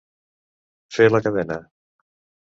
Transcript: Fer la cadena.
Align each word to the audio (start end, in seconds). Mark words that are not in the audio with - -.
Fer 0.95 1.05
la 1.11 1.21
cadena. 1.27 1.59